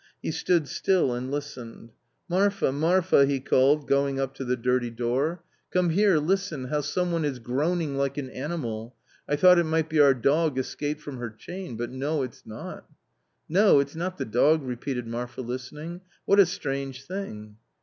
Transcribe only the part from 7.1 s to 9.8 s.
one is groaning like an animal. I thought it